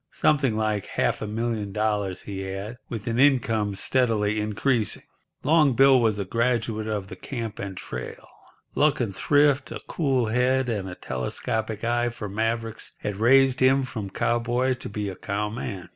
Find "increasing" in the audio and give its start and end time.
4.39-5.03